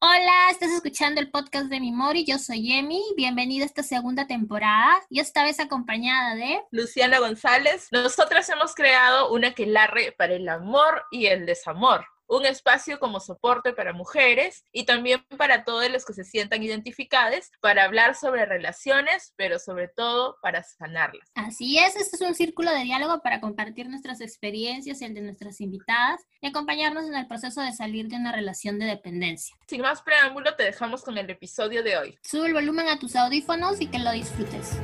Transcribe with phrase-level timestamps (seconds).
[0.00, 5.00] Hola, estás escuchando el podcast de Mimori, yo soy Emi, bienvenida a esta segunda temporada
[5.10, 7.88] y esta vez acompañada de Luciana González.
[7.90, 13.72] Nosotras hemos creado una aquelarre para el amor y el desamor un espacio como soporte
[13.72, 19.32] para mujeres y también para todos los que se sientan identificadas para hablar sobre relaciones,
[19.36, 21.28] pero sobre todo para sanarlas.
[21.34, 25.22] Así es, este es un círculo de diálogo para compartir nuestras experiencias y el de
[25.22, 29.56] nuestras invitadas y acompañarnos en el proceso de salir de una relación de dependencia.
[29.66, 32.18] Sin más preámbulo, te dejamos con el episodio de hoy.
[32.22, 34.78] Sube el volumen a tus audífonos y que lo disfrutes.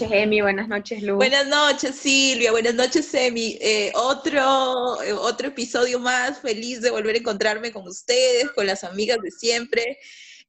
[0.00, 0.42] Noches, Emi.
[0.42, 1.16] Buenas noches, Lu.
[1.16, 2.50] Buenas noches, Silvia.
[2.50, 3.56] Buenas noches, Emi.
[3.62, 6.38] Eh, otro, eh, otro episodio más.
[6.40, 9.98] Feliz de volver a encontrarme con ustedes, con las amigas de siempre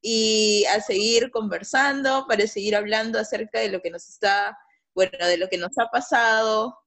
[0.02, 4.54] y a seguir conversando para seguir hablando acerca de lo que nos está,
[4.94, 6.78] bueno, de lo que nos ha pasado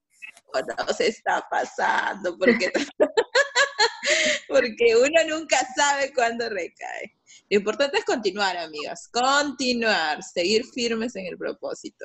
[0.54, 2.70] o nos está pasando, porque,
[4.48, 7.12] porque uno nunca sabe cuándo recae.
[7.50, 12.04] Lo importante es continuar, amigas, continuar, seguir firmes en el propósito.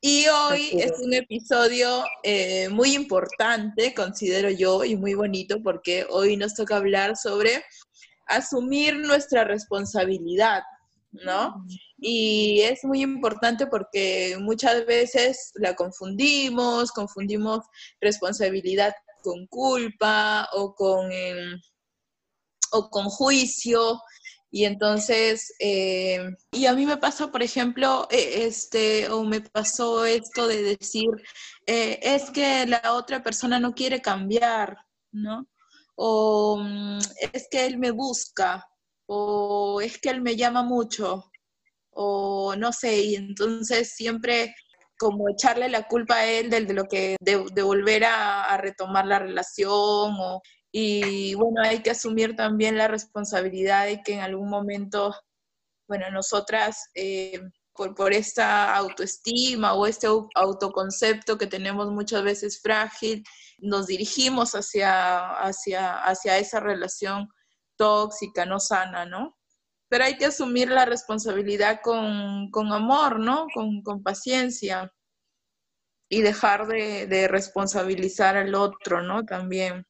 [0.00, 6.36] Y hoy es un episodio eh, muy importante, considero yo, y muy bonito, porque hoy
[6.36, 7.64] nos toca hablar sobre
[8.26, 10.62] asumir nuestra responsabilidad,
[11.10, 11.50] ¿no?
[11.50, 11.68] Mm.
[11.98, 17.64] Y es muy importante porque muchas veces la confundimos, confundimos
[18.00, 21.60] responsabilidad con culpa o con, em,
[22.70, 24.00] o con juicio,
[24.50, 30.04] y entonces, eh, y a mí me pasa, por ejemplo, eh, este, o me pasó
[30.06, 31.08] esto de decir,
[31.66, 34.78] eh, es que la otra persona no quiere cambiar,
[35.12, 35.46] ¿no?
[35.96, 36.98] O mm,
[37.32, 38.66] es que él me busca,
[39.06, 41.30] o es que él me llama mucho,
[41.90, 44.54] o no sé, y entonces siempre
[44.98, 48.56] como echarle la culpa a él de, de lo que, de, de volver a, a,
[48.58, 49.70] retomar la relación
[50.18, 50.42] o
[50.72, 55.14] y bueno, hay que asumir también la responsabilidad de que en algún momento,
[55.88, 57.40] bueno, nosotras, eh,
[57.72, 63.24] por, por esta autoestima o este autoconcepto que tenemos muchas veces frágil,
[63.58, 67.28] nos dirigimos hacia, hacia, hacia esa relación
[67.76, 69.36] tóxica, no sana, ¿no?
[69.88, 73.46] Pero hay que asumir la responsabilidad con, con amor, ¿no?
[73.54, 74.92] Con, con, paciencia
[76.10, 79.24] y dejar de, de responsabilizar al otro, ¿no?
[79.24, 79.87] También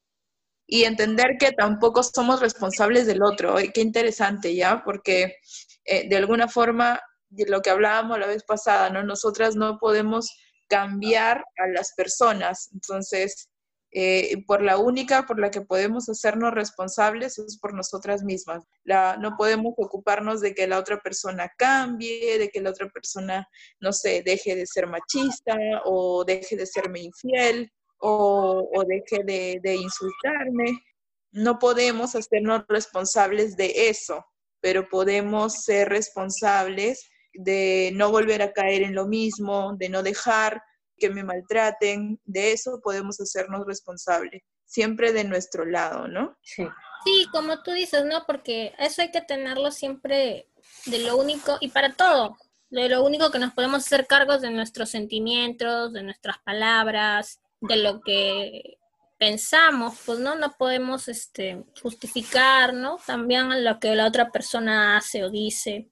[0.70, 3.56] y entender que tampoco somos responsables del otro.
[3.72, 4.82] Qué interesante, ¿ya?
[4.84, 5.36] Porque
[5.84, 9.02] eh, de alguna forma, lo que hablábamos la vez pasada, ¿no?
[9.02, 10.30] Nosotras no podemos
[10.68, 12.68] cambiar a las personas.
[12.74, 13.48] Entonces,
[13.92, 18.62] eh, por la única por la que podemos hacernos responsables es por nosotras mismas.
[18.84, 23.48] No podemos ocuparnos de que la otra persona cambie, de que la otra persona,
[23.80, 30.84] no sé, deje de ser machista o deje de serme infiel o, deje de, insultarme.
[31.32, 34.24] No podemos hacernos responsables de eso,
[34.60, 40.62] pero podemos ser responsables de no volver a caer en lo mismo, de no dejar
[40.96, 46.36] que me maltraten, de eso podemos hacernos responsables, siempre de nuestro lado, ¿no?
[46.42, 46.66] Sí.
[47.04, 48.24] Sí, como tú dices, ¿no?
[48.26, 50.48] Porque eso hay que tenerlo siempre
[50.86, 52.36] de lo único y para todo.
[52.70, 57.76] De lo único que nos podemos hacer cargos de nuestros sentimientos, de nuestras palabras, de
[57.76, 58.78] lo que
[59.18, 62.98] pensamos, pues no, no podemos este, justificar, ¿no?
[63.06, 65.90] También lo que la otra persona hace o dice.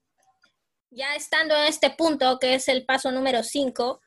[0.90, 4.00] Ya estando en este punto, que es el paso número 5,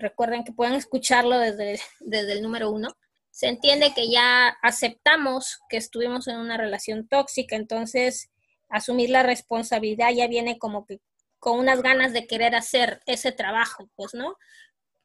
[0.00, 2.88] recuerden que pueden escucharlo desde, desde el número 1,
[3.30, 8.30] se entiende que ya aceptamos que estuvimos en una relación tóxica, entonces
[8.68, 11.00] asumir la responsabilidad ya viene como que
[11.38, 14.36] con unas ganas de querer hacer ese trabajo, pues, ¿no?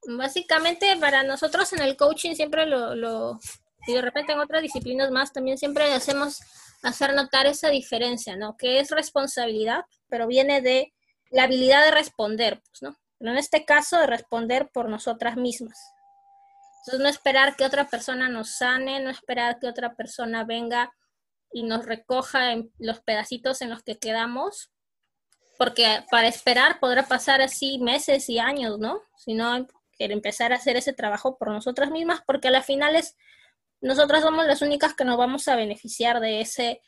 [0.07, 3.39] Básicamente para nosotros en el coaching siempre lo, lo,
[3.88, 6.39] y de repente en otras disciplinas más también siempre hacemos
[6.83, 8.56] hacer notar esa diferencia, ¿no?
[8.56, 10.94] Que es responsabilidad, pero viene de
[11.31, 12.98] la habilidad de responder, pues, ¿no?
[13.19, 15.77] Pero en este caso de responder por nosotras mismas.
[16.80, 20.94] Entonces no esperar que otra persona nos sane, no esperar que otra persona venga
[21.51, 24.71] y nos recoja en los pedacitos en los que quedamos,
[25.57, 29.01] porque para esperar podrá pasar así meses y años, ¿no?
[29.18, 29.68] Si no
[30.00, 33.16] empezar a hacer ese trabajo por nosotras mismas, porque a la final es,
[33.82, 36.82] nosotras somos las únicas que nos vamos a beneficiar de ese,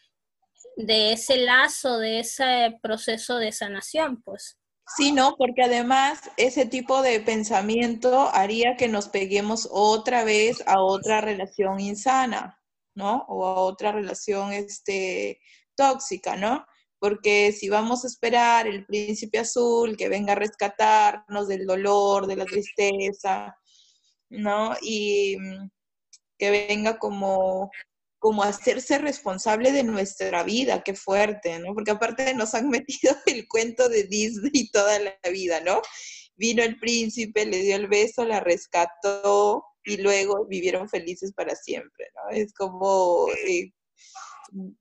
[0.76, 4.58] de ese lazo, de ese proceso de sanación, pues.
[4.98, 5.36] Sí, ¿no?
[5.38, 11.80] Porque además ese tipo de pensamiento haría que nos peguemos otra vez a otra relación
[11.80, 12.60] insana,
[12.96, 13.26] ¿no?
[13.28, 15.40] O a otra relación este,
[15.76, 16.66] tóxica, ¿no?
[17.00, 22.36] Porque si vamos a esperar el príncipe azul que venga a rescatarnos del dolor, de
[22.36, 23.56] la tristeza,
[24.30, 24.76] ¿no?
[24.82, 25.70] Y mm,
[26.38, 27.72] que venga como
[28.20, 31.74] como hacerse responsable de nuestra vida, qué fuerte, ¿no?
[31.74, 35.82] Porque aparte nos han metido el cuento de Disney toda la vida, ¿no?
[36.36, 42.08] Vino el príncipe, le dio el beso, la rescató y luego vivieron felices para siempre,
[42.16, 42.36] ¿no?
[42.36, 43.72] Es como, eh,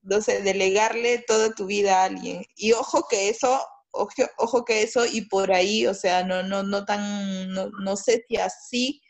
[0.03, 2.45] no sé, delegarle toda tu vida a alguien.
[2.57, 3.61] Y ojo que eso,
[3.91, 7.97] ojo, ojo que eso, y por ahí, o sea, no, no, no tan, no, no
[7.97, 9.03] sé si así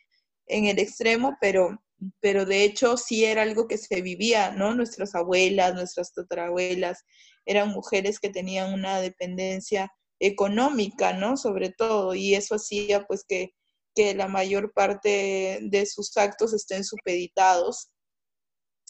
[0.46, 1.78] en el extremo, pero
[2.20, 4.74] pero de hecho sí era algo que se vivía, ¿no?
[4.74, 7.04] Nuestras abuelas, nuestras tatarabuelas
[7.44, 9.90] eran mujeres que tenían una dependencia
[10.20, 11.36] económica, ¿no?
[11.36, 13.54] Sobre todo, y eso hacía pues que,
[13.94, 17.90] que la mayor parte de sus actos estén supeditados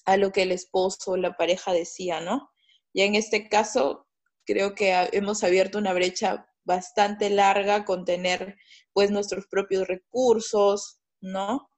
[0.05, 2.51] a lo que el esposo o la pareja decía, ¿no?
[2.93, 4.07] Y en este caso
[4.45, 8.57] creo que hemos abierto una brecha bastante larga con tener
[8.93, 11.71] pues nuestros propios recursos, ¿no?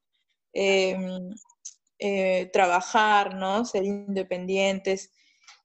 [0.52, 1.31] Em,
[1.99, 3.64] eh, trabajar, ¿no?
[3.64, 5.12] Ser independientes.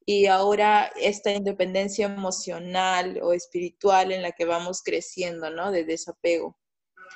[0.05, 5.71] Y ahora esta independencia emocional o espiritual en la que vamos creciendo, ¿no?
[5.71, 6.57] De desapego.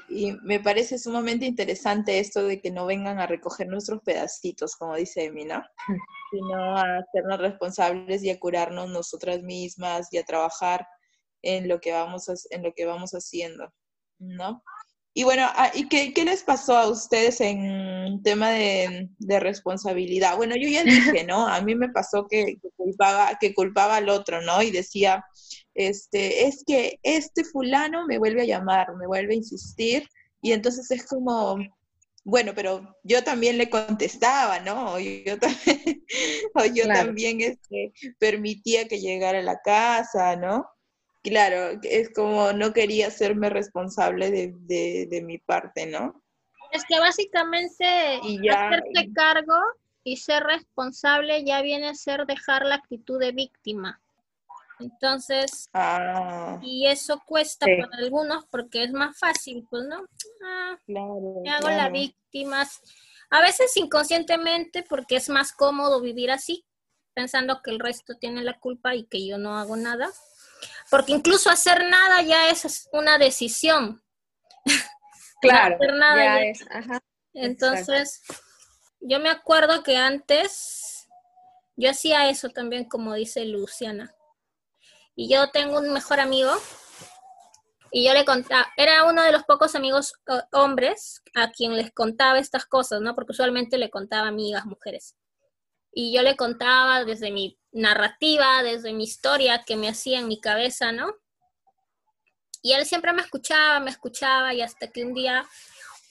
[0.07, 4.95] Y me parece sumamente interesante esto de que no vengan a recoger nuestros pedacitos, como
[4.95, 5.63] dice Emi, ¿no?
[6.31, 10.87] Sino a hacernos responsables y a curarnos nosotras mismas y a trabajar
[11.41, 13.73] en lo que vamos, en lo que vamos haciendo,
[14.19, 14.63] ¿no?
[15.13, 19.09] Y bueno, ah, ¿y qué, les pasó a ustedes en tema de,
[19.39, 20.37] responsabilidad?
[20.37, 21.47] Bueno, yo ya dije, ¿no?
[21.47, 24.61] A mí me pasó que, culpaba, que culpaba al otro, ¿no?
[24.61, 25.25] Y decía,
[25.75, 30.07] este, es que este fulano me vuelve a llamar, me vuelve a insistir,
[30.41, 31.57] y entonces es como,
[32.23, 34.93] bueno, pero yo también le contestaba, ¿no?
[34.95, 36.03] O yo también,
[36.55, 40.67] o yo también este, permitía que llegara a la casa, ¿no?
[41.23, 46.23] Claro, es como no quería hacerme responsable de, mi parte, ¿no?
[46.71, 49.55] Es que básicamente y hacerte cargo
[50.03, 54.01] y ser responsable ya viene a ser dejar la actitud de víctima.
[54.79, 56.59] Entonces, ah.
[56.61, 60.05] y eso cuesta para algunos porque es más fácil, pues, ¿no?
[60.43, 62.67] Ah, claro, me hago la víctima.
[63.29, 66.65] A veces inconscientemente porque es más cómodo vivir así,
[67.13, 70.09] pensando que el resto tiene la culpa y que yo no hago nada
[70.89, 74.01] porque incluso hacer nada ya es una decisión.
[75.41, 76.65] Claro, hacer nada ya es.
[77.33, 78.23] Entonces,
[78.99, 81.07] yo me acuerdo que antes
[81.77, 84.13] yo hacía eso también, como dice Luciana.
[85.19, 86.49] Y yo tengo un mejor amigo
[87.91, 90.13] y yo le contaba, era uno de los pocos amigos
[90.53, 93.13] hombres a quien les contaba estas cosas, ¿no?
[93.15, 95.17] Porque usualmente le contaba amigas, mujeres.
[95.91, 100.39] Y yo le contaba desde mi narrativa, desde mi historia que me hacía en mi
[100.39, 101.13] cabeza, ¿no?
[102.61, 105.45] Y él siempre me escuchaba, me escuchaba y hasta que un día,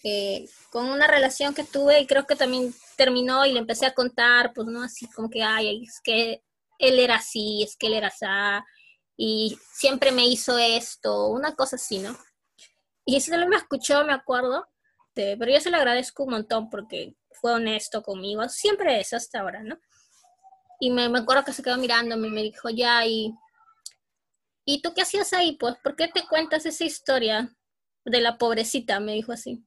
[0.04, 3.94] eh, con una relación que tuve y creo que también terminó y le empecé a
[3.94, 6.42] contar, pues no, así como que, ay, es que
[6.78, 8.26] él era así, es que él era así,
[9.20, 12.16] y siempre me hizo esto, una cosa así, ¿no?
[13.04, 14.68] Y ese me escuchó, me acuerdo,
[15.12, 19.64] pero yo se lo agradezco un montón porque fue honesto conmigo, siempre es hasta ahora,
[19.64, 19.76] ¿no?
[20.78, 23.34] Y me, acuerdo que se quedó mirándome y me dijo, ya, y,
[24.64, 25.56] ¿y tú qué hacías ahí?
[25.56, 27.52] Pues, ¿por qué te cuentas esa historia
[28.04, 29.00] de la pobrecita?
[29.00, 29.64] Me dijo así.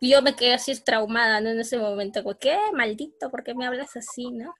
[0.00, 1.50] Y yo me quedé así traumada ¿no?
[1.50, 2.58] en ese momento, como, ¿qué?
[2.72, 4.52] Maldito, ¿por qué me hablas así, no?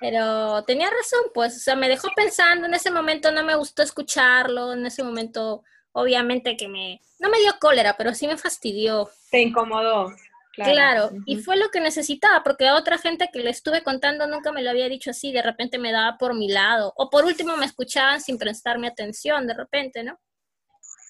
[0.00, 3.82] Pero tenía razón, pues, o sea, me dejó pensando, en ese momento no me gustó
[3.82, 9.10] escucharlo, en ese momento, obviamente que me, no me dio cólera, pero sí me fastidió.
[9.30, 10.10] Te incomodó.
[10.54, 14.52] Claro, y fue lo que necesitaba, porque a otra gente que le estuve contando nunca
[14.52, 17.56] me lo había dicho así, de repente me daba por mi lado, o por último
[17.56, 20.18] me escuchaban sin prestarme atención, de repente, ¿no?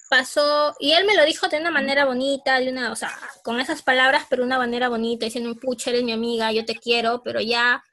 [0.09, 3.11] Pasó, y él me lo dijo de una manera bonita, de una, o sea,
[3.43, 7.21] con esas palabras, pero una manera bonita, diciendo, pucha, eres mi amiga, yo te quiero,
[7.23, 7.83] pero ya,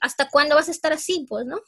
[0.00, 1.60] ¿hasta cuándo vas a estar así, pues, no?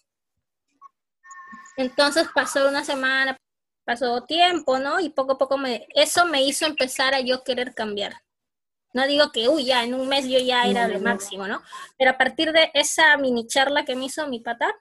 [1.77, 3.37] Entonces pasó una semana,
[3.85, 5.01] pasó tiempo, ¿no?
[5.01, 8.23] Y poco a poco me, eso me hizo empezar a yo querer cambiar
[8.93, 11.63] no digo que, uy, ya en un mes yo ya era lo máximo, ¿no?
[11.99, 14.75] Pero a partir de esa mini charla que me hizo mi pata,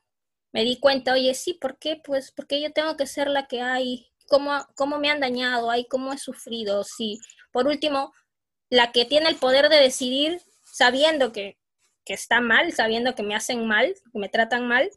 [0.54, 2.02] me di cuenta, oye, sí, ¿por qué?
[2.04, 6.14] Pues porque yo tengo que ser la que hay, cómo, cómo me han dañado, cómo
[6.14, 7.20] he sufrido, sí.
[7.52, 8.14] Por último,
[8.70, 11.58] la que tiene el poder de decidir sabiendo que,
[12.08, 14.90] que está mal, sabiendo que me hacen mal, que me tratan mal,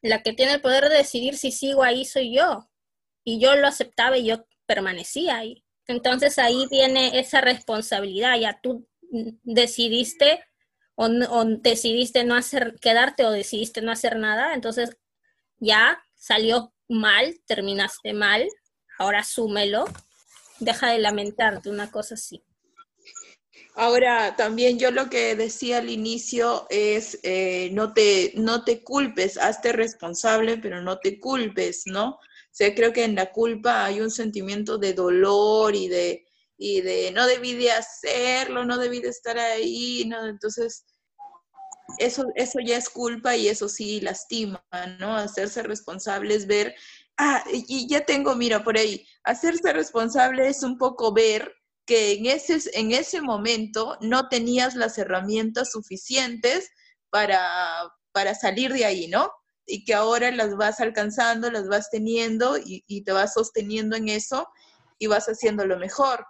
[0.00, 2.70] la que tiene el poder de decidir si sigo ahí soy yo.
[3.24, 5.64] Y yo lo aceptaba y yo permanecía ahí.
[5.86, 8.88] Entonces ahí viene esa responsabilidad, ya tú
[9.42, 10.42] decidiste
[10.94, 11.08] o,
[11.58, 14.96] decidiste no hacer, quedarte o decidiste no hacer nada, entonces
[15.58, 18.48] ya salió mal, terminaste mal,
[18.98, 19.84] ahora asúmelo,
[20.58, 22.42] deja de lamentarte, una cosa así.
[23.76, 29.36] Ahora, también yo lo que decía al inicio es, eh, no, te, no te culpes,
[29.36, 32.10] hazte responsable, pero no te culpes, ¿no?
[32.10, 32.18] O
[32.52, 36.24] sea, creo que en la culpa hay un sentimiento de dolor y de,
[36.56, 40.24] y de no debí de hacerlo, no debí de estar ahí, ¿no?
[40.28, 40.84] Entonces,
[41.98, 44.64] eso, eso ya es culpa y eso sí lastima,
[45.00, 45.16] ¿no?
[45.16, 46.76] Hacerse responsable es ver,
[47.16, 51.52] ah, y ya tengo, mira, por ahí, hacerse responsable es un poco ver
[51.86, 56.70] que en ese, en ese momento no tenías las herramientas suficientes
[57.10, 59.30] para, para salir de ahí, ¿no?
[59.66, 64.08] Y que ahora las vas alcanzando, las vas teniendo y, y te vas sosteniendo en
[64.08, 64.46] eso
[64.98, 66.24] y vas haciendo lo mejor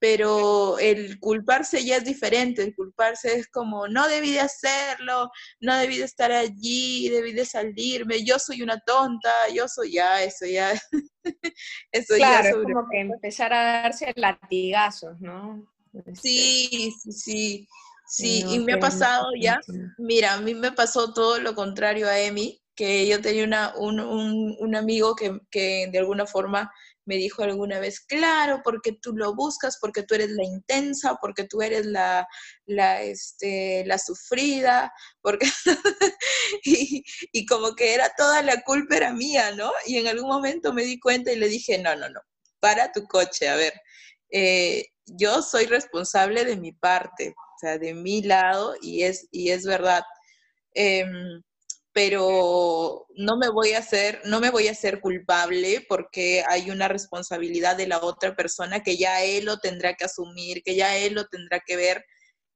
[0.00, 5.30] pero el culparse ya es diferente, el culparse es como, no debí de hacerlo,
[5.60, 10.22] no debí de estar allí, debí de salirme, yo soy una tonta, yo soy ya,
[10.22, 10.72] eso ya,
[11.92, 15.70] eso ya es como que empezar a darse latigazos, ¿no?
[15.92, 17.68] Este, sí, sí, sí,
[18.06, 19.60] sí, y me ha pasado ya,
[19.98, 24.00] mira, a mí me pasó todo lo contrario a Emi, que yo tenía una, un,
[24.00, 26.72] un, un amigo que, que de alguna forma
[27.10, 31.42] me dijo alguna vez, claro, porque tú lo buscas, porque tú eres la intensa, porque
[31.42, 32.24] tú eres la,
[32.66, 35.48] la, este, la sufrida, porque...
[36.64, 37.02] y,
[37.32, 39.72] y como que era toda la culpa era mía, ¿no?
[39.86, 42.20] Y en algún momento me di cuenta y le dije, no, no, no,
[42.60, 43.72] para tu coche, a ver,
[44.30, 49.50] eh, yo soy responsable de mi parte, o sea, de mi lado, y es, y
[49.50, 50.04] es verdad.
[50.74, 51.42] Em,
[51.92, 56.88] pero no me voy a hacer, no me voy a hacer culpable porque hay una
[56.88, 61.14] responsabilidad de la otra persona que ya él lo tendrá que asumir, que ya él
[61.14, 62.04] lo tendrá que ver.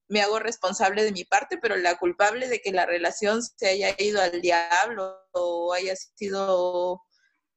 [0.08, 3.94] Me hago responsable de mi parte, pero la culpable de que la relación se haya
[3.98, 7.00] ido al diablo o haya sido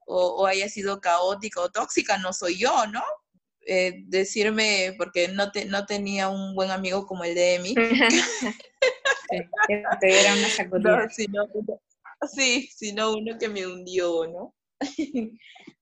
[0.09, 3.03] o, haya sido caótica o tóxica no soy yo, ¿no?
[3.69, 7.75] Eh, decirme, porque no, te, no tenía un buen amigo como el de Emi.
[9.99, 11.09] te una sacudida.
[12.33, 14.55] sí, sino uno que me hundió, ¿no?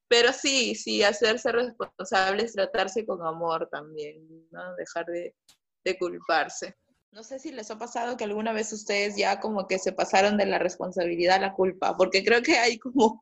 [0.07, 4.75] Pero sí, sí, hacerse responsable es tratarse con amor también, ¿no?
[4.77, 5.35] Dejar de,
[5.83, 6.75] de culparse.
[7.11, 10.37] No sé si les ha pasado que alguna vez ustedes ya como que se pasaron
[10.37, 13.19] de la responsabilidad a la culpa, porque creo que hay como,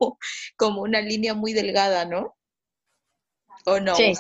[0.56, 2.38] como una línea muy delgada, ¿no?
[3.66, 3.96] ¿O no?
[3.96, 4.14] Sí.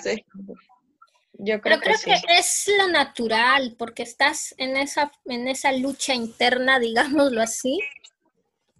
[1.33, 6.13] Yo creo, Pero creo que, es lo natural, porque estás en esa, en esa lucha
[6.13, 7.79] interna, digámoslo así,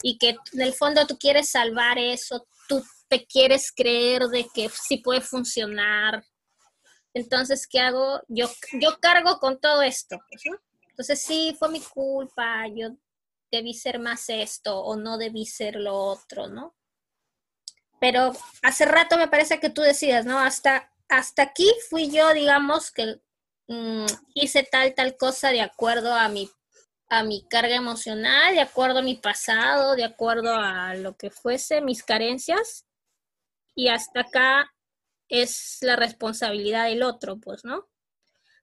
[0.01, 4.69] y que en el fondo tú quieres salvar eso, tú te quieres creer de que
[4.69, 6.23] sí puede funcionar.
[7.13, 8.21] Entonces, ¿qué hago?
[8.27, 10.17] Yo, yo cargo con todo esto.
[10.89, 12.95] Entonces, sí, fue mi culpa, yo
[13.51, 16.75] debí ser más esto o no debí ser lo otro, ¿no?
[18.03, 20.37] Pero hace rato me parece que tú decías, ¿no?
[20.37, 23.21] Hasta, hasta aquí fui yo, digamos, que
[23.69, 26.51] mm, hice tal, tal cosa de acuerdo a mi,
[27.07, 31.79] a mi carga emocional, de acuerdo a mi pasado, de acuerdo a lo que fuese,
[31.79, 32.85] mis carencias.
[33.73, 34.69] Y hasta acá
[35.29, 37.87] es la responsabilidad del otro, pues, ¿no?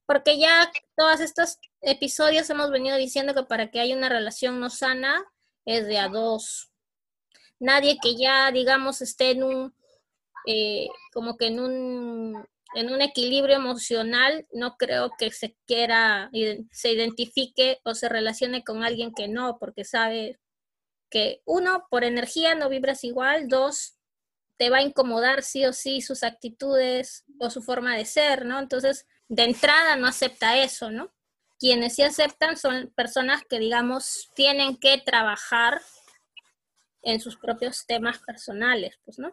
[0.05, 4.69] Porque ya todos estos episodios hemos venido diciendo que para que haya una relación no
[4.69, 5.25] sana
[5.65, 6.70] es de a dos,
[7.61, 9.75] nadie que ya, digamos, esté en un,
[10.47, 16.31] eh, como que en un, en un equilibrio emocional, no creo que se quiera,
[16.73, 20.41] se identifique o se relacione con alguien que no, porque sabe
[21.11, 23.97] que uno, por energía no vibras igual, dos,
[24.57, 28.59] te va a incomodar sí o sí sus actitudes o su forma de ser, ¿no?
[28.59, 31.13] Entonces, de entrada no acepta eso, ¿no?
[31.59, 35.81] Quienes sí aceptan son personas que, digamos, tienen que trabajar
[37.03, 39.33] en sus propios temas personales, pues, ¿no?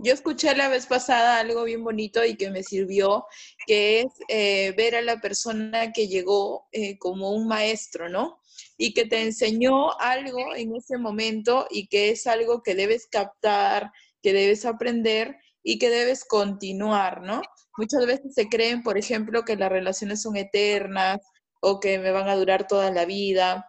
[0.00, 3.26] Yo escuché la vez pasada algo bien bonito y que me sirvió,
[3.66, 8.40] que es eh, ver a la persona que llegó eh, como un maestro, ¿no?
[8.76, 13.90] Y que te enseñó algo en ese momento y que es algo que debes captar,
[14.22, 17.42] que debes aprender y que debes continuar, ¿no?
[17.76, 21.18] Muchas veces se creen, por ejemplo, que las relaciones son eternas
[21.60, 23.67] o que me van a durar toda la vida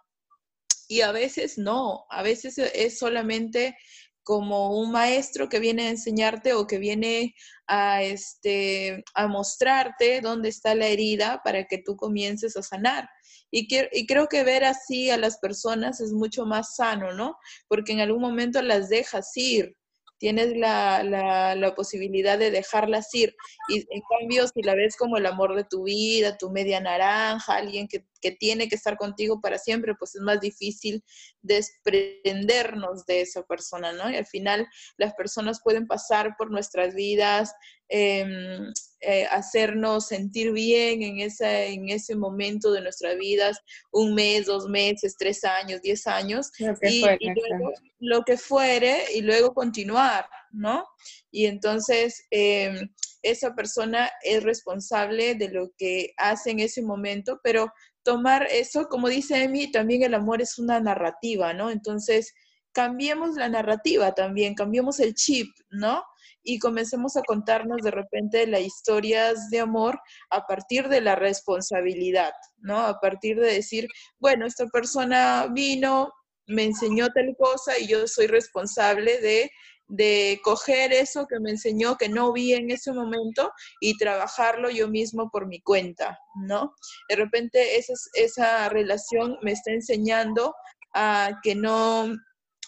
[0.90, 3.78] y a veces no, a veces es solamente
[4.24, 7.36] como un maestro que viene a enseñarte o que viene
[7.68, 13.08] a, este, a mostrarte dónde está la herida para que tú comiences a sanar.
[13.52, 17.38] Y, y creo que ver así a las personas es mucho más sano, ¿no?
[17.68, 19.78] Porque en algún momento las dejas ir,
[20.20, 23.36] tienes la, la, la, posibilidad de dejarlas ir.
[23.70, 27.56] Y en cambio, si la ves como el amor de tu vida, tu media naranja,
[27.56, 31.04] alguien que, que, tiene que estar contigo para siempre, pues es más difícil
[31.42, 34.12] desprendernos de esa persona, ¿no?
[34.12, 37.54] Y al final las personas pueden pasar por nuestras vidas,
[37.90, 43.58] Em, eh, hacernos sentir bien en, esa, en ese momento de nuestras vidas,
[43.92, 49.04] un mes, dos meses, tres años, diez años, lo que y, luego lo que fuere,
[49.16, 50.86] y luego continuar, ¿no?
[51.32, 52.90] Y entonces em,
[53.22, 57.72] esa persona es responsable de lo que hace en ese momento, pero
[58.04, 61.70] tomar eso, como dice Emi, también el amor es una narrativa, ¿no?
[61.70, 62.34] Entonces,
[62.72, 66.04] cambiemos la narrativa también, cambiemos el chip, ¿no?
[66.44, 72.32] Y comencemos a contarnos de repente las historias de amor a partir de la responsabilidad,
[72.58, 72.78] ¿no?
[72.80, 73.88] A partir de decir,
[74.20, 76.12] bueno, esta persona vino,
[76.48, 79.52] me enseñó tal cosa y yo soy responsable de,
[79.88, 84.88] de coger eso que me enseñó que no vi en ese momento y trabajarlo yo
[84.88, 86.74] mismo por mi cuenta, ¿no?
[87.10, 90.56] De repente esa, esa relación me está enseñando
[90.94, 92.16] a que no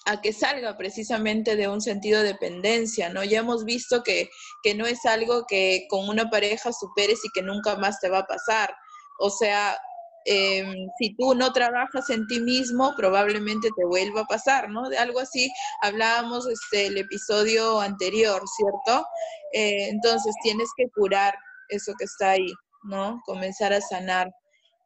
[0.06, 3.24] a que salga precisamente de un sentido de dependencia, ¿no?
[3.24, 4.30] Ya hemos visto que,
[4.76, 8.26] no es algo que con una pareja superes y que nunca más te va a
[8.26, 8.74] pasar.
[9.20, 9.78] O sea,
[10.26, 14.90] em, si tú no trabajas en ti mismo, probablemente te vuelva a pasar, ¿no?
[14.90, 19.06] De algo así hablábamos este, el episodio anterior, ¿cierto?
[19.54, 21.36] Eh, entonces tienes que curar
[21.70, 22.52] eso que está ahí,
[22.84, 23.22] ¿no?
[23.26, 24.32] Comenzar a sanar.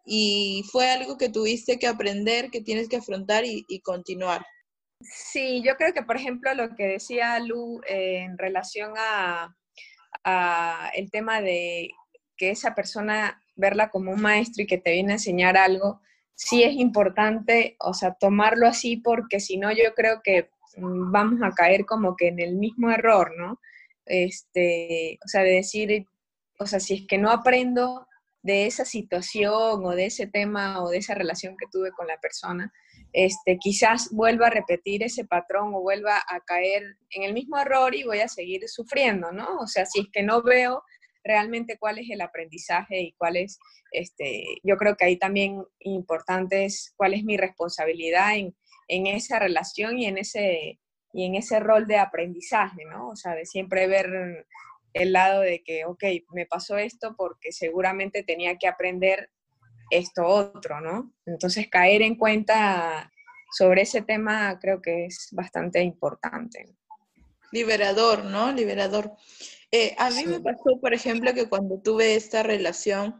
[0.05, 4.45] Y fue algo que tuviste que aprender, que tienes que afrontar y continuar.
[5.01, 9.55] Sí, yo creo que, por ejemplo, lo que decía Lu eh, en relación a,
[10.95, 11.91] el tema de
[12.37, 16.01] que esa persona verla como un maestro y que te viene a enseñar algo,
[16.33, 21.41] sí es importante, o sea, tomarlo así porque si no yo creo que mm, vamos
[21.43, 23.59] a caer como que en el mismo error, ¿no?
[24.05, 26.07] Este, o sea, de decir,
[26.59, 28.08] o sea, si es que no aprendo
[28.41, 32.19] de esa situación o de ese tema o de esa relación que tuve con la
[32.19, 32.73] persona,
[33.17, 37.95] este, quizás vuelva a repetir ese patrón o vuelva a caer en el mismo error
[37.95, 39.58] y voy a seguir sufriendo, ¿no?
[39.60, 40.84] O sea, si es que no veo
[41.23, 43.58] realmente cuál es el aprendizaje y cuál es,
[43.91, 48.54] este, yo creo que ahí también importante es cuál es mi responsabilidad en,
[48.89, 50.82] en esa relación y en ese,
[51.13, 53.08] y en ese rol de aprendizaje, ¿no?
[53.08, 54.45] O sea, de siempre ver
[54.91, 59.30] el lado de que, ok, me pasó esto porque seguramente tenía que aprender
[59.89, 61.13] esto otro, ¿no?
[61.26, 63.12] Entonces caer en cuenta
[63.52, 66.76] sobre ese tema creo que es bastante importante.
[67.52, 68.52] Liberador, ¿no?
[68.52, 69.13] Liberador.
[69.71, 73.15] Eh, a mí me pasó, por ejemplo, que cuando tuve esta relación,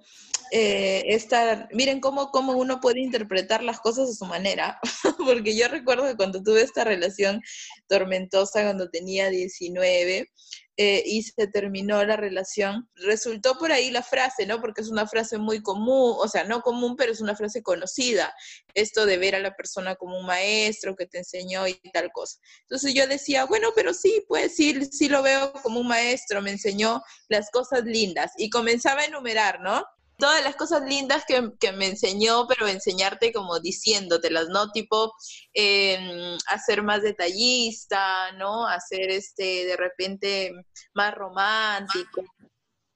[0.52, 4.80] eh, esta, miren cómo, cómo uno puede interpretar las cosas a su manera,
[5.26, 7.42] porque yo recuerdo que cuando tuve esta relación
[7.88, 10.30] tormentosa, cuando tenía 19,
[10.78, 14.60] eh, y se terminó la relación, resultó por ahí la frase, ¿no?
[14.60, 18.34] Porque es una frase muy común, o sea, no común, pero es una frase conocida,
[18.74, 22.40] esto de ver a la persona como un maestro que te enseñó y tal cosa.
[22.64, 26.52] Entonces yo decía, bueno, pero sí, pues sí, sí lo veo como un maestro, me
[26.52, 29.86] enseñó las cosas lindas y comenzaba a enumerar, ¿no?
[30.18, 34.72] Todas las cosas lindas que, me enseñó, pero enseñarte como diciéndotelas, ¿no?
[34.72, 35.14] Tipo,
[35.54, 38.68] eh, hacer más detallista, ¿no?
[38.68, 40.52] Hacer este, de repente,
[40.94, 42.24] más romántico,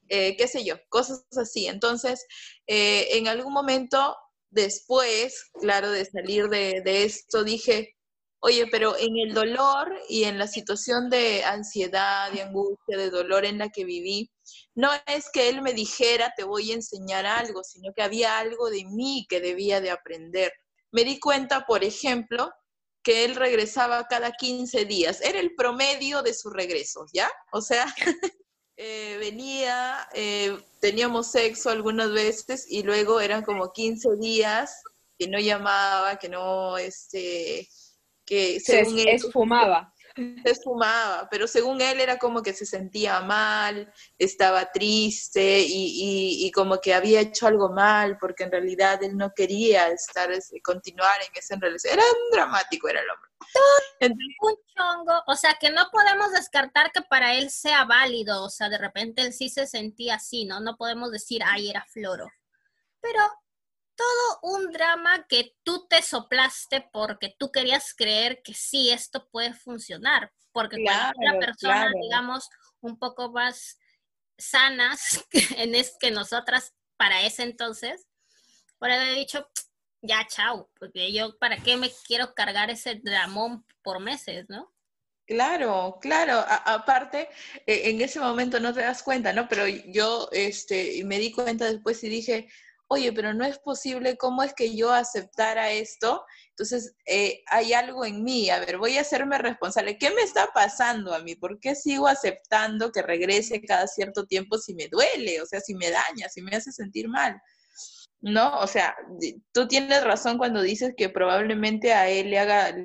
[0.08, 1.68] eh, qué sé yo, cosas así.
[1.68, 2.26] Entonces,
[2.68, 4.16] eh, en algún momento
[4.50, 7.96] después, claro, de salir de, de esto, dije,
[8.42, 13.44] Oye, pero en el dolor y en la situación de ansiedad, de angustia, de dolor
[13.44, 14.32] en la que viví,
[14.76, 18.70] no es que él me dijera te voy a enseñar algo, sino que había algo
[18.70, 20.54] de mí que debía de aprender.
[20.92, 22.50] Me di cuenta, por ejemplo,
[23.04, 25.22] que él regresaba cada 15 días.
[25.22, 27.30] Era el promedio de sus regresos, ¿ya?
[27.52, 27.86] O sea,
[28.78, 34.82] eh, venía, eh, teníamos sexo algunas veces y luego eran como 15 días
[35.18, 37.68] que no llamaba, que no, este,
[38.30, 39.92] que se esfumaba.
[40.44, 46.82] Se esfumaba, pero según él era como que se sentía mal, estaba triste y, como
[46.82, 50.30] que había hecho algo mal porque en realidad él no quería estar,
[50.62, 51.94] continuar en esa relación.
[51.94, 53.30] Era un dramático, era el hombre.
[54.42, 58.68] un chongo, o sea que no podemos descartar que para él sea válido, o sea,
[58.68, 60.60] de repente él sí se sentía así, ¿no?
[60.60, 62.26] No podemos decir, ay, era floro.
[63.00, 63.22] Pero
[64.00, 69.54] todo un drama que tú te soplaste porque tú querías creer que sí, esto puede
[69.54, 70.32] funcionar.
[70.54, 73.78] Porque claro, cuando persona, digamos, un poco más
[74.38, 75.26] sanas
[75.58, 78.08] en es que nosotras para ese entonces,
[78.78, 79.46] por haber dicho,
[80.02, 84.74] ya chao, porque yo para qué me quiero cargar ese dramón por meses, ¿no?
[85.26, 86.44] Claro, claro.
[86.66, 87.30] aparte,
[87.68, 89.48] e, en ese momento no te das cuenta, ¿no?
[89.48, 92.50] Pero yo este, me di cuenta después y dije,
[92.90, 96.26] oye, pero no es posible, ¿cómo es que yo aceptara esto?
[96.50, 99.98] Entonces, eh, hay algo en mí, a ver, voy a hacerme responsable.
[99.98, 101.36] ¿Qué me está pasando a mí?
[101.36, 105.40] ¿Por qué sigo aceptando que regrese cada cierto tiempo si me duele?
[105.42, 107.40] O sea, si me daña, si me hace sentir mal.
[108.22, 108.60] ¿No?
[108.60, 108.96] O sea,
[109.54, 112.76] tú tienes razón cuando dices que probablemente a él le haga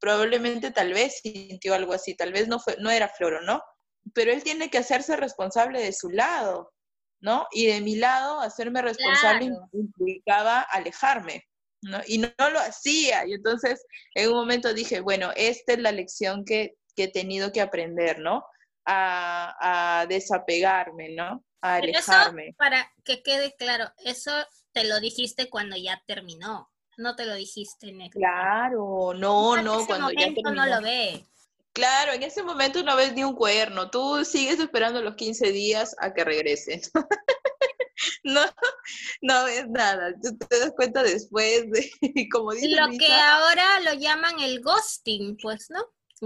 [0.00, 3.60] probablemente tal vez sintió algo así, tal vez no, fue, no era Floro, ¿no?
[4.14, 6.72] Pero él tiene que hacerse responsable de su lado,
[7.20, 7.46] ¿no?
[7.52, 11.46] Y de mi lado, hacerme responsable implicaba alejarme,
[11.82, 12.00] ¿no?
[12.06, 13.26] Y no, lo hacía.
[13.26, 17.62] Y entonces, en un momento dije, bueno, esta es la lección que, he tenido que
[17.62, 18.44] aprender, ¿no?
[18.84, 21.42] A, desapegarme, ¿no?
[21.62, 22.54] A alejarme.
[22.58, 24.32] para que quede claro, eso
[24.72, 28.18] te lo dijiste cuando ya terminó no te lo dijiste, Neto.
[28.18, 31.26] Claro, no, no, cuando ya no lo ve.
[31.80, 35.96] Claro, en ese momento no ves ni un cuerno, tú sigues esperando los 15 días
[35.98, 36.82] a que regrese.
[38.22, 38.42] no,
[39.22, 41.90] no ves nada, tú te das cuenta después de,
[42.30, 45.80] como dice Lo que ahora lo llaman el ghosting, pues, ¿no?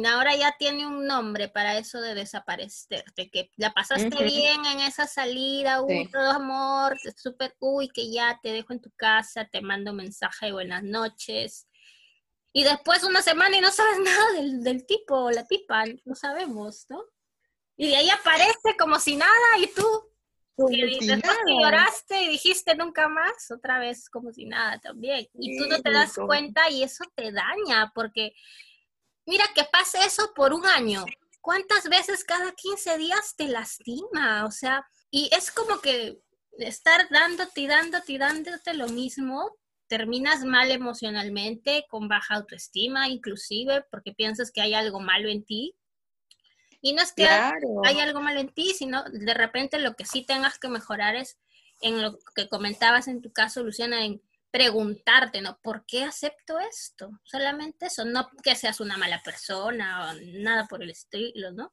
[0.09, 5.07] Ahora ya tiene un nombre para eso de desaparecerte, que la pasaste bien en esa
[5.07, 9.93] salida, uy, todo amor, súper, uy, que ya te dejo en tu casa, te mando
[9.93, 11.69] mensaje de buenas noches.
[12.55, 16.15] Y después una semana y no sabes nada del, del tipo o la tipa, no
[16.15, 17.05] sabemos, ¿no?
[17.77, 20.11] Y de ahí aparece como si nada y tú,
[20.71, 25.29] y después lloraste y dijiste nunca más, otra vez como si nada también.
[25.35, 28.33] Y tú no te das cuenta y eso te daña porque
[29.27, 31.05] Mira que pase eso por un año.
[31.41, 34.45] ¿Cuántas veces cada 15 días te lastima?
[34.45, 36.21] O sea, y es como que
[36.59, 39.57] estar dándote y dándote y dándote lo mismo,
[39.95, 45.77] terminas mal emocionalmente, con baja autoestima inclusive, porque piensas que hay algo malo en ti.
[46.81, 50.27] Y no es que hay algo malo en ti, sino de repente lo que sí
[50.27, 51.39] tengas que mejorar es
[51.81, 55.61] en lo que comentabas en tu caso, Luciana, en preguntarte, ¿no?
[55.63, 57.11] ¿Por qué acepto esto?
[57.23, 61.73] Solamente eso, no que seas una mala persona o nada por el estilo, ¿no?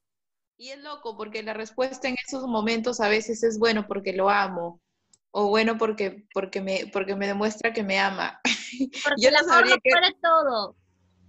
[0.58, 4.30] Y es loco porque la respuesta en esos momentos a veces es bueno porque lo
[4.30, 4.80] amo
[5.32, 8.40] o bueno porque porque me porque me demuestra que me ama.
[9.04, 10.76] Porque el amor lo puede todo.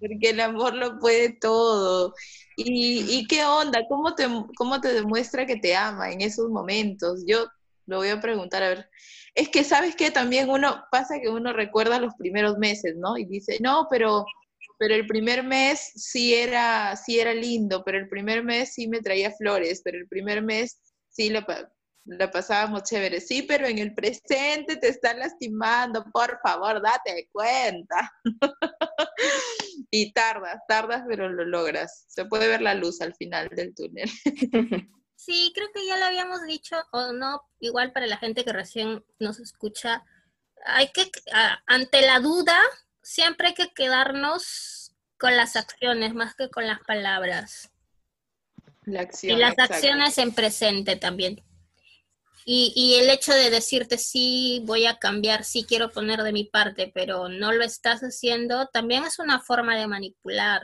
[0.01, 2.15] Porque el amor lo puede todo.
[2.57, 3.81] ¿Y, y qué onda?
[3.89, 7.25] ¿Cómo te, ¿Cómo te demuestra que te ama en esos momentos?
[7.27, 7.47] Yo
[7.87, 8.91] lo voy a preguntar, a ver.
[9.35, 10.11] Es que, ¿sabes qué?
[10.11, 13.17] También uno, pasa que uno recuerda los primeros meses, ¿no?
[13.17, 14.25] Y dice, no, pero,
[14.79, 19.01] pero el primer mes sí era, sí era lindo, pero el primer mes sí me
[19.01, 21.47] traía flores, pero el primer mes sí la,
[22.05, 23.21] la pasábamos chévere.
[23.21, 28.13] Sí, pero en el presente te están lastimando, por favor, date cuenta.
[29.91, 32.05] y tardas, tardas, pero lo logras.
[32.09, 34.11] Se puede ver la luz al final del túnel.
[35.25, 39.05] Sí, creo que ya lo habíamos dicho, o no, igual para la gente que recién
[39.21, 40.05] nos escucha,
[40.65, 41.09] hay que,
[41.67, 42.59] ante la duda,
[43.03, 47.71] siempre hay que quedarnos con las acciones más que con las palabras.
[48.85, 51.41] La acción, y las acciones en presente también.
[52.45, 56.45] Y, y, el hecho de decirte sí, voy a cambiar, sí quiero poner de mi
[56.45, 60.63] parte, pero no lo estás haciendo, también es una forma de manipular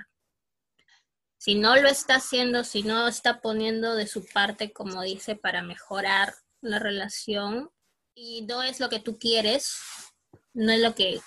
[1.39, 5.63] si no lo está haciendo, si no está poniendo de su parte, como dice, para
[5.63, 7.71] mejorar la relación
[8.15, 9.79] y no es lo que tú quieres,
[10.53, 11.21] no es lo que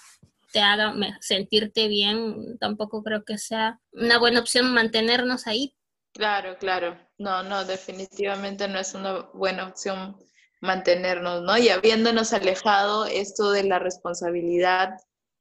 [0.52, 5.74] te haga sentirte bien, tampoco creo que sea una buena opción mantenernos ahí.
[6.14, 7.00] Claro, claro.
[7.18, 10.18] No, no, definitivamente no es una buena opción
[10.62, 11.58] mantenernos, ¿no?
[11.58, 14.92] Y habiéndonos alejado esto de la responsabilidad,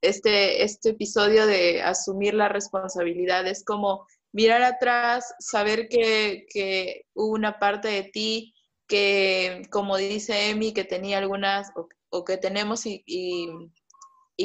[0.01, 7.59] este, este episodio de asumir la responsabilidad es como mirar atrás, saber que, hubo una
[7.59, 8.53] parte de ti
[8.87, 11.71] que, como dice Emi, que tenía algunas,
[12.09, 13.03] o, que tenemos y,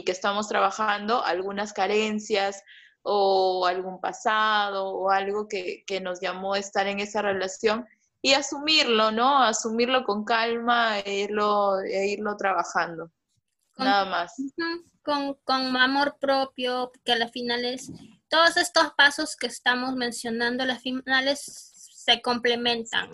[0.05, 2.63] que estamos trabajando, algunas carencias
[3.03, 7.87] o algún pasado o algo que, nos llamó a estar en esa relación
[8.27, 9.41] y asumirlo, ¿no?
[9.41, 13.13] Asumirlo con calma e irlo, e irlo trabajando.
[13.77, 14.35] Nada más.
[15.05, 17.89] Con, con amor propio, que al final es
[18.29, 21.39] todos estos pasos que estamos mencionando, las finales
[21.95, 23.13] se complementan,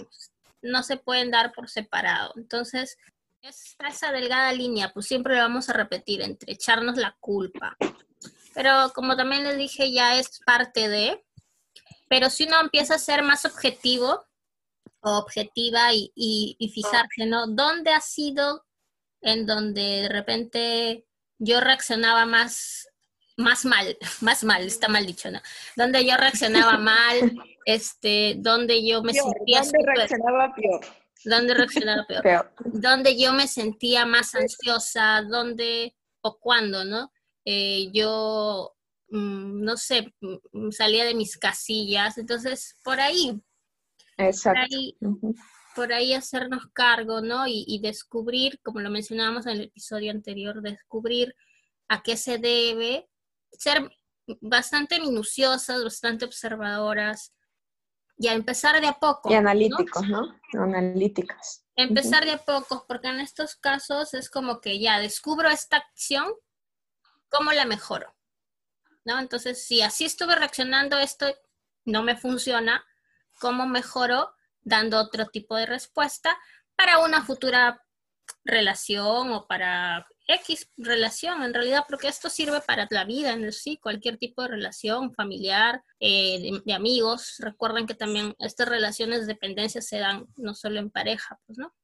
[0.63, 2.33] no se pueden dar por separado.
[2.37, 2.97] Entonces,
[3.43, 7.77] Es esa delgada línea, pues siempre lo vamos a repetir, entre echarnos la culpa.
[8.55, 11.23] Pero como también les dije, ya es parte de,
[12.09, 14.25] pero si uno empieza a ser más objetivo
[15.03, 17.47] objetiva y, y, fijarse, ¿no?
[17.47, 18.65] ¿Dónde ha sido
[19.21, 21.07] en donde de repente
[21.39, 22.89] yo reaccionaba más,
[23.37, 25.41] más mal, más mal, está mal dicho, ¿no?
[25.77, 27.33] Donde yo reaccionaba mal,
[27.67, 29.63] este, donde yo me sentía...
[29.63, 30.81] ¿Dónde reaccionaba peor?
[31.25, 32.53] ¿Dónde reaccionaba peor?
[32.65, 37.13] Donde yo me sentía más ansiosa, donde o cuándo, ¿no?
[37.45, 38.77] Eh, yo
[39.13, 40.15] Mm, no sé,
[40.53, 42.17] mm, salía de mis casillas.
[42.19, 43.41] Entonces, por ahí.
[44.17, 44.77] Exacto.
[45.75, 47.45] Por ahí, hacernos cargo, ¿no?
[47.47, 51.35] Y, descubrir, como lo mencionábamos en el episodio anterior, descubrir
[51.89, 53.09] a qué se debe,
[53.53, 53.91] ser
[54.41, 57.33] bastante minuciosas, bastante observadoras,
[58.19, 59.31] y a empezar de a poco.
[59.31, 60.39] Y analíticos, ¿no?
[60.53, 61.65] Analíticas.
[61.75, 66.27] Empezar de a poco, porque en estos casos es como que ya descubro esta acción,
[67.31, 68.15] ¿cómo la mejoro?
[69.05, 69.19] ¿no?
[69.19, 71.27] Entonces, si así estuve reaccionando, esto
[71.85, 72.85] no me funciona,
[73.43, 76.39] ¿cómo mejoro dando otro tipo de respuesta
[76.77, 77.83] para una futura
[78.45, 83.81] relación o para X relación en realidad, porque esto sirve para la vida en sí,
[83.83, 87.35] cualquier tipo de relación familiar, eh, de, amigos.
[87.41, 91.75] Recuerden que también estas relaciones de dependencia se dan no solo en pareja, pues, ¿no?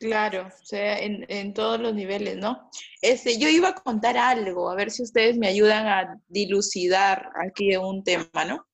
[0.00, 2.70] Claro, o sea, en, en, todos los niveles, ¿no?
[3.02, 7.76] Este, yo iba a contar algo, a ver si ustedes me ayudan a dilucidar aquí
[7.76, 8.67] un tema, ¿no?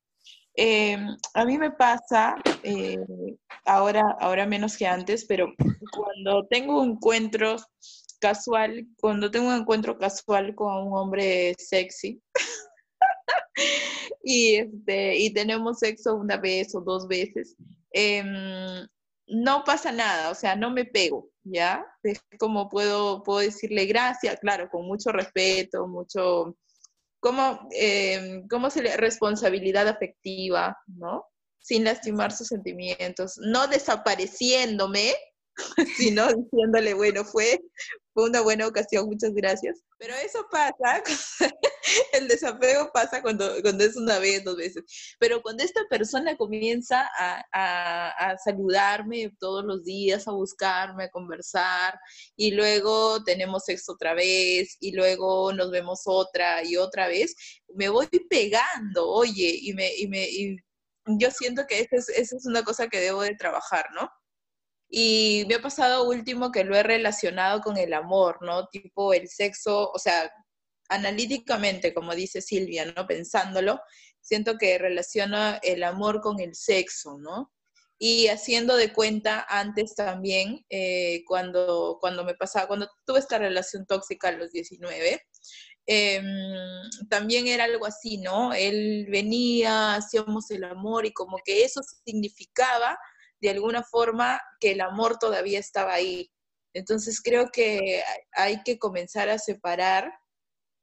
[0.57, 2.97] Em, a mí me pasa, eh,
[3.64, 5.53] ahora, ahora menos que antes, pero
[5.93, 7.57] cuando tengo un encuentro
[8.21, 12.23] casual, cuando tengo un encuentro casual con un hombre sexy,
[14.23, 17.57] y, este, y tenemos sexo una vez o dos veces,
[17.93, 18.23] eh,
[19.27, 21.85] no pasa nada, o sea, no me pego, ¿ya?
[22.03, 26.57] Es como puedo, puedo decirle gracias, claro, con mucho respeto, mucho,
[27.24, 31.24] como, eh, ¿cómo se le, responsabilidad afectiva, ¿no?
[31.58, 35.14] Sin lastimar sus sentimientos, no desapareciéndome,
[35.97, 37.61] sino diciéndole, bueno, fue,
[38.12, 39.83] fue una buena ocasión, muchas gracias.
[39.99, 41.03] Pero eso pasa,
[42.12, 44.85] el desapego pasa cuando, cuando es una vez, dos veces.
[45.19, 51.99] Pero cuando esta persona comienza a, a, saludarme todos los días, a buscarme, a conversar,
[52.37, 57.35] y luego tenemos sexo otra vez, y luego nos vemos otra y otra vez,
[57.75, 60.57] me voy pegando, oye, y me, y me, y
[61.19, 64.11] yo siento que esa es, esa es una cosa que debo de trabajar, ¿no?
[64.88, 68.68] Y me ha pasado último que lo he relacionado con el amor, ¿no?
[68.68, 70.31] Tipo el sexo, o sea,
[70.88, 73.07] analíticamente, como dice Silvia, ¿no?
[73.07, 73.81] Pensándolo,
[74.20, 77.53] siento que relaciona el amor con el sexo, ¿no?
[77.99, 83.87] Y haciendo de cuenta antes también, eh, cuando, cuando me pasaba, cuando tuve esta relación
[83.87, 85.23] tóxica a los 19,
[85.87, 86.25] em,
[87.09, 88.53] también era algo así, ¿no?
[88.53, 92.99] Él venía, hacíamos el amor y como que eso significaba
[93.44, 96.33] de alguna forma que el amor todavía estaba ahí.
[96.72, 98.02] Entonces creo que
[98.33, 100.11] hay que comenzar a separar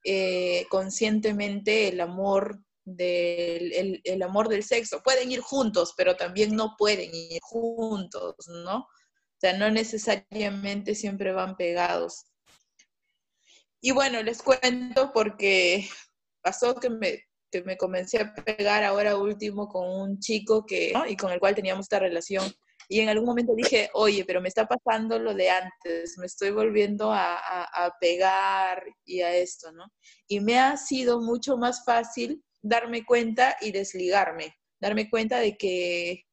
[0.06, 5.02] eh, conscientemente el amor del el, amor del sexo.
[5.02, 8.78] Pueden ir juntos, pero también no pueden ir juntos, ¿no?
[8.78, 12.28] O sea, no necesariamente siempre van pegados.
[13.82, 15.90] Y bueno, les cuento porque
[16.44, 21.16] pasó que me que me comencé a pegar ahora último con un chico que, y
[21.16, 22.52] con el cual teníamos esta relación.
[22.88, 26.52] Y en algún momento dije, oye, pero me está pasando lo de antes, me estoy
[26.52, 29.86] volviendo a, a, pegar y a esto, ¿no?
[30.28, 36.26] Y me ha sido mucho más fácil darme cuenta y desligarme, darme cuenta de que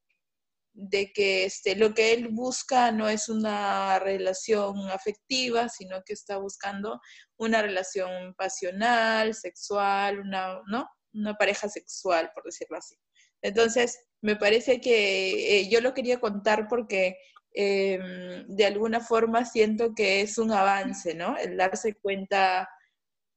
[0.81, 6.39] de que este, lo que él busca no es una relación afectiva, sino que está
[6.39, 7.01] buscando
[7.37, 10.89] una relación pasional, sexual, una, ¿no?
[11.15, 12.97] Una pareja sexual, por decirlo así.
[13.43, 17.17] Entonces, me parece que eh, yo lo quería contar porque
[17.55, 21.37] em, de alguna forma siento que es un avance, ¿no?
[21.37, 22.69] El darse cuenta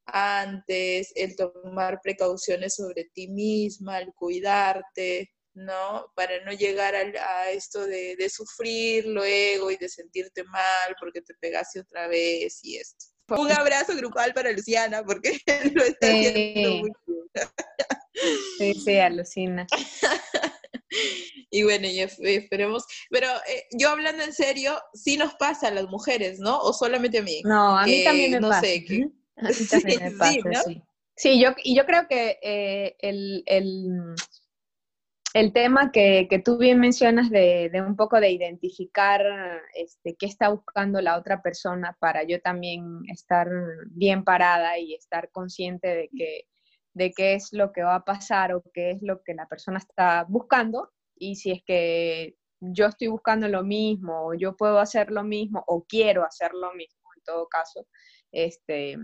[0.06, 6.12] antes, el tomar precauciones sobre ti misma, el cuidarte, ¿no?
[6.16, 11.34] Para no llegar a, esto de, de, sufrir luego y de sentirte mal porque te
[11.34, 13.06] pegaste otra vez y esto.
[13.28, 15.38] Un abrazo grupal para Luciana porque
[15.74, 17.11] lo está haciendo muy bien.
[18.58, 19.66] Sí, sí, alucina.
[21.54, 22.84] Y bueno, esperemos.
[23.10, 26.58] Pero eh, yo hablando en serio, sí nos pasa a las mujeres, ¿no?
[26.58, 27.42] O solamente a mí.
[27.44, 29.08] No, a mí también me no Sé, que...
[29.36, 30.82] A mí también me pasa, sí.
[31.14, 34.14] Sí, yo, y yo creo que eh, el, el,
[35.34, 39.22] el tema que, tú bien mencionas de, un poco de identificar
[39.74, 43.48] este, qué está buscando la otra persona para yo también estar
[43.90, 46.46] bien parada y estar consciente de que
[46.94, 49.78] de qué es lo que va a pasar o qué es lo que la persona
[49.78, 55.10] está buscando y si es que yo estoy buscando lo mismo o yo puedo hacer
[55.10, 57.86] lo mismo o quiero hacer lo mismo en todo caso,
[58.30, 58.96] este,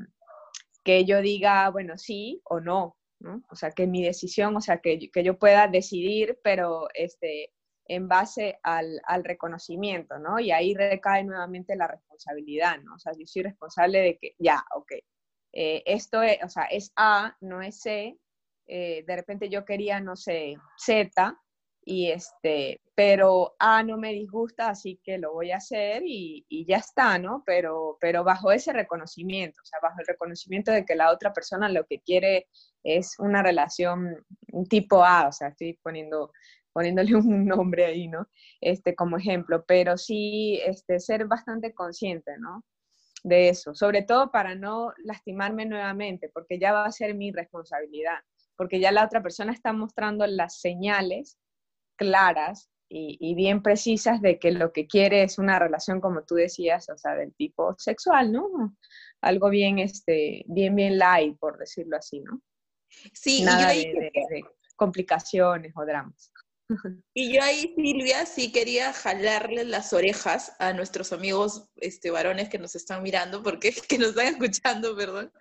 [0.84, 3.42] que yo diga, bueno, sí o no, ¿no?
[3.50, 7.52] O sea, que mi decisión, o sea, que, que yo pueda decidir, pero este,
[7.86, 10.38] en base al, al, reconocimiento, ¿no?
[10.38, 12.94] Y ahí recae nuevamente la responsabilidad, ¿no?
[12.94, 14.92] O sea, yo soy responsable de que, ya, ok,
[15.60, 18.16] eh, esto es, o sea, es A, no es C,
[18.68, 21.36] eh, de repente yo quería, no sé, Z,
[21.84, 26.64] y este, pero A no me disgusta, así que lo voy a hacer y, y,
[26.64, 27.42] ya está, ¿no?
[27.44, 31.68] Pero, pero bajo ese reconocimiento, o sea, bajo el reconocimiento de que la otra persona
[31.68, 32.46] lo que quiere
[32.84, 34.24] es una relación
[34.70, 36.30] tipo A, o sea, estoy poniendo
[36.72, 38.28] poniéndole un nombre ahí, ¿no?
[38.60, 42.64] Este, como ejemplo, pero sí este, ser bastante consciente, ¿no?
[43.22, 48.18] De eso, sobre todo para no lastimarme nuevamente, porque ya va a ser mi responsabilidad,
[48.56, 51.38] porque ya la otra persona está mostrando las señales
[51.96, 56.88] claras y, bien precisas de que lo que quiere es una relación, como tú decías,
[56.88, 58.76] o sea, del tipo sexual, ¿no?
[59.20, 62.40] Algo bien, este, bien, bien light, por decirlo así, ¿no?
[63.12, 64.10] Sí, Nada de
[64.74, 66.32] complicaciones o dramas.
[67.14, 72.58] Y yo ahí, Silvia, sí quería jalarle las orejas a nuestros amigos este, varones que
[72.58, 75.32] nos están mirando, porque que nos están escuchando, perdón,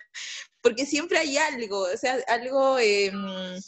[0.62, 3.60] porque siempre hay algo, o sea, algo em,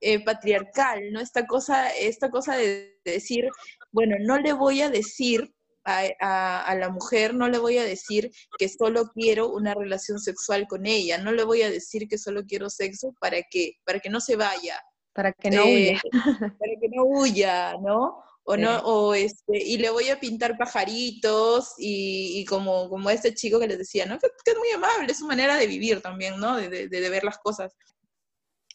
[0.00, 1.20] eh, patriarcal, ¿no?
[1.20, 3.48] Esta cosa, esta cosa de decir,
[3.90, 5.52] bueno, no le voy a decir
[5.84, 10.66] a, a, la mujer, no le voy a decir que solo quiero una relación sexual
[10.68, 14.08] con ella, no le voy a decir que solo quiero sexo para que, para que
[14.08, 14.80] no se vaya,
[15.12, 15.92] para que no huya.
[15.92, 16.00] Eh,
[16.58, 18.22] para que no huya, ¿no?
[18.44, 23.60] O no, o este, y le voy a pintar pajaritos y, como, como este chico
[23.60, 24.18] que les decía, ¿no?
[24.18, 26.56] Que, es muy amable, es su manera de vivir también, ¿no?
[26.56, 27.72] De, de, ver las cosas.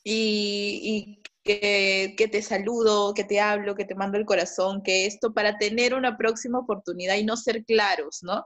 [0.06, 5.06] Y, y que, que, te saludo, que te hablo, que te mando el corazón, que
[5.06, 8.46] esto para tener una próxima oportunidad y no ser claros, ¿no?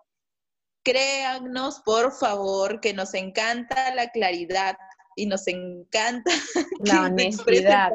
[0.83, 4.75] Créannos, por favor, que nos encanta la claridad,
[5.15, 6.31] y nos encanta
[6.79, 7.91] la honestidad.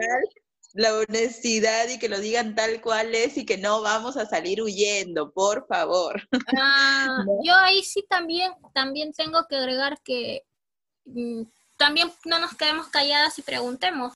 [0.75, 4.63] la honestidad y que lo digan tal cual es y que no vamos a salir
[4.63, 6.23] huyendo, por favor.
[6.59, 10.43] Ah, yo ahí sí también, también tengo que agregar que
[11.05, 11.43] mm,
[11.77, 14.13] también no nos quedemos calladas y preguntemos.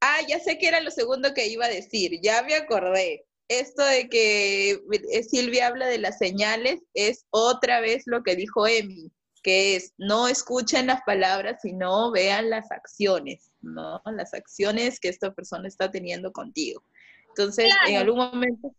[0.00, 3.24] Ah, ya sé que era lo segundo que iba a decir, ya me acordé.
[3.48, 8.66] Esto de que eh, Silvia habla de las señales es otra vez lo que dijo
[8.66, 9.12] Emi
[9.42, 14.00] que es no escuchen las palabras, sino vean las acciones, ¿no?
[14.04, 16.84] Las acciones que esta persona está teniendo contigo.
[17.28, 18.74] Entonces, en algún momento,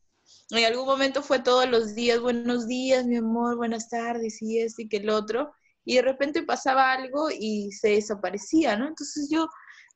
[0.52, 4.84] en algún momento fue todos los días, buenos días, mi amor, buenas tardes, y este
[4.84, 5.54] y que el otro,
[5.86, 8.88] y de repente pasaba algo y se desaparecía, ¿no?
[8.88, 9.48] Entonces yo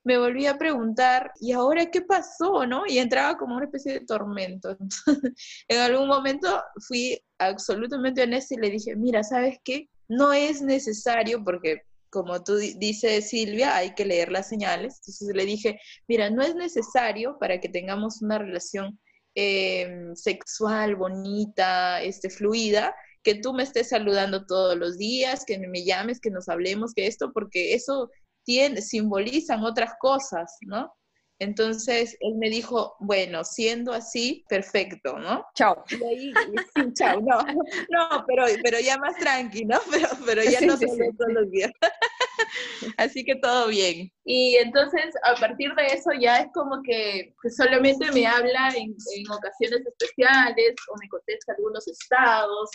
[0.04, 2.84] me volví a preguntar, ¿y ahora qué pasó, no?
[2.88, 4.78] Y entraba como una especie de tormento.
[5.68, 9.90] en algún momento fui absolutamente honesta y le dije, mira, ¿sabes qué?
[10.08, 14.96] No es necesario porque como tú dices, Silvia, hay que leer las señales.
[15.02, 19.00] Entonces le dije, mira, no es necesario para que tengamos una relación
[19.36, 25.84] em, sexual, bonita, este, fluida, que tú me estés saludando todos los días, que me
[25.84, 28.10] llames, que nos hablemos, que esto, porque eso
[28.46, 30.91] tiene, simbolizan otras cosas, ¿no?
[31.39, 35.45] Entonces él me dijo, bueno, siendo así, perfecto, ¿no?
[35.54, 35.84] Chao.
[35.89, 36.34] Y ahí,
[36.76, 37.38] sí, chao, no,
[37.89, 39.80] no, pero, pero ya más tranqui, ¿no?
[39.91, 41.71] Pero, pero ya no se todos los días.
[42.97, 44.12] así que todo bien.
[44.26, 48.95] Y entonces, a partir de eso, ya es como que, solamente me habla en,
[49.32, 52.69] ocasiones especiales o me contesta algunos estados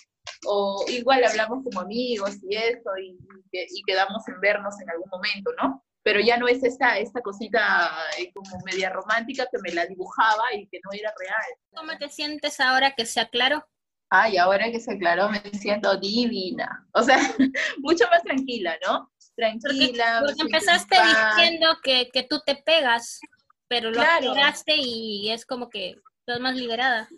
[0.47, 3.19] o igual hablamos como amigos y eso, y,
[3.53, 5.83] y quedamos en vernos en algún momento, ¿no?
[6.03, 10.45] Pero ya no es esta, esta cosita eh, como media romántica que me la dibujaba
[10.55, 11.59] y que no era real.
[11.75, 13.67] ¿Cómo te sientes ahora que se aclaró?
[14.11, 16.87] Ay, ahora que se aclaró me siento divina.
[16.93, 17.19] O sea,
[17.79, 19.11] mucho más tranquila, ¿no?
[19.37, 20.23] Tranquila.
[20.27, 23.21] Porque, empezaste diciendo que, que, tú te pegas,
[23.69, 24.35] pero lo claro.
[24.67, 27.09] y es como que estás más liberada.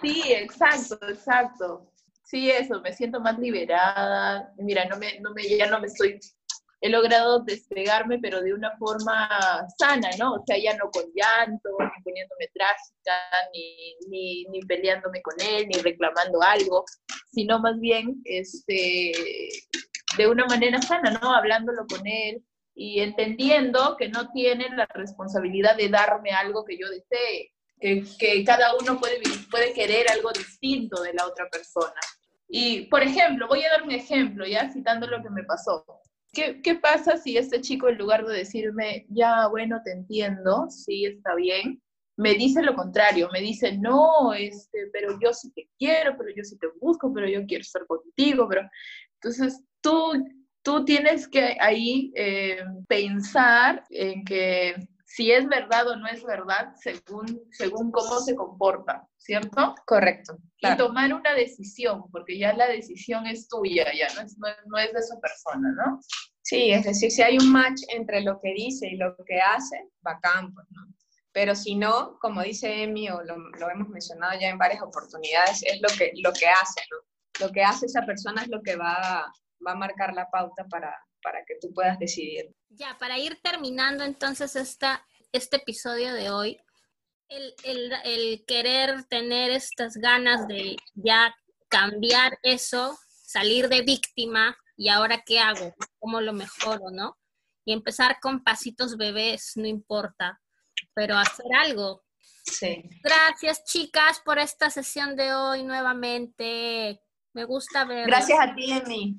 [0.00, 1.90] Sí, exacto, exacto.
[2.22, 4.52] Sí, eso, me siento más liberada.
[4.58, 6.20] Mira, no me, no me, ya no me estoy
[6.80, 9.28] he logrado despegarme, pero de una forma
[9.78, 10.34] sana, ¿no?
[10.34, 13.12] O sea, ya no con llanto, ni poniéndome trágica,
[13.52, 16.84] ni, ni, ni, peleándome con él, ni reclamando algo,
[17.32, 19.12] sino más bien este,
[20.16, 21.34] de una manera sana, ¿no?
[21.34, 22.42] Hablándolo con él
[22.74, 28.42] y entendiendo que no tienen la responsabilidad de darme algo que yo desee, que, que
[28.44, 29.20] cada uno puede,
[29.50, 32.00] puede querer algo distinto de la otra persona.
[32.48, 35.84] Y, por ejemplo, voy a dar un ejemplo, ya citando lo que me pasó.
[36.32, 41.04] ¿Qué, ¿Qué, pasa si este chico, en lugar de decirme, ya, bueno, te entiendo, sí,
[41.04, 41.82] está bien,
[42.16, 46.44] me dice lo contrario, me dice, no, este, pero yo sí te quiero, pero yo
[46.44, 48.62] sí te busco, pero yo quiero estar contigo, pero...
[49.22, 50.12] Entonces, tú,
[50.62, 54.74] tú tienes que ahí eh, pensar en que
[55.10, 59.74] si es verdad o no es verdad según, según cómo se comporta, ¿cierto?
[59.84, 60.38] Correcto.
[60.58, 64.92] Y tomar una decisión, porque ya la decisión es tuya, ya no es, no, es
[64.92, 65.98] de su persona, ¿no?
[66.42, 69.88] Sí, es decir, si hay un match entre lo que dice y lo que hace,
[70.00, 70.86] bacán, pues, ¿no?
[71.32, 75.64] Pero si no, como dice Emi, o lo, lo, hemos mencionado ya en varias oportunidades,
[75.64, 77.46] es lo que, lo que hace, ¿no?
[77.46, 79.26] Lo que hace esa persona es lo que va,
[79.66, 82.54] va a marcar la pauta para, para que tú puedas decidir.
[82.68, 86.60] Ya, para ir terminando entonces esta, este episodio de hoy,
[87.28, 91.34] el, el, el querer tener estas ganas de ya
[91.68, 97.16] cambiar eso, salir de víctima y ahora qué hago, cómo lo mejoro, ¿no?
[97.64, 100.40] Y empezar con pasitos bebés, no importa,
[100.94, 102.02] pero hacer algo.
[102.44, 102.82] Sí.
[103.02, 107.00] Gracias, chicas, por esta sesión de hoy nuevamente.
[107.32, 108.06] Me gusta ver.
[108.06, 109.16] Gracias a ti, Emi.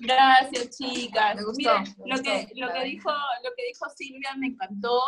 [0.00, 1.36] Gracias, chicas.
[1.36, 1.70] Me gustó,
[2.06, 4.98] lo, que, lo, que dijo, lo que dijo Silvia me encantó.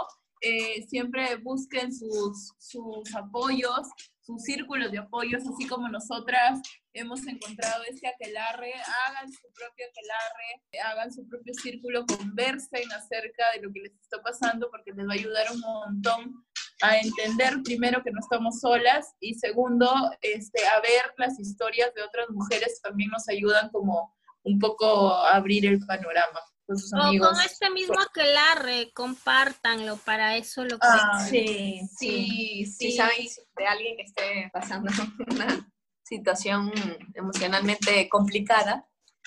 [0.43, 3.86] Eh, siempre busquen sus, sus apoyos,
[4.20, 6.61] sus círculos de apoyos, así como nosotras
[6.95, 8.72] hemos encontrado ese aquelarre,
[9.07, 14.20] hagan su propio aquelarre, hagan su propio círculo, conversen acerca de lo que les está
[14.20, 16.45] pasando, porque les va a ayudar un montón
[16.82, 19.88] a entender primero que no estamos solas y segundo,
[20.20, 24.12] este, a ver las historias de otras mujeres también nos ayudan como
[24.45, 27.28] un poco abrir el panorama con sus amigos.
[27.28, 30.86] O con este mismo aquelarre, compártanlo, para eso lo que...
[30.88, 33.26] Ah, sí, sí, sí, Si saben
[33.57, 34.90] de alguien que esté pasando
[35.30, 35.68] una
[36.03, 36.72] situación
[37.14, 38.86] emocionalmente complicada,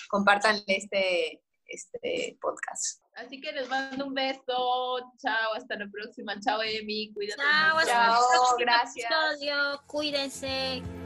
[0.09, 3.01] compártanle este, este podcast.
[3.15, 4.99] Así que les mando un beso.
[5.17, 6.37] Chao, hasta la próxima.
[6.41, 7.13] Chao, Emi.
[7.13, 7.41] Cuídate.
[7.41, 9.09] Chao, Chao, gracias.
[9.87, 11.04] Cuídense.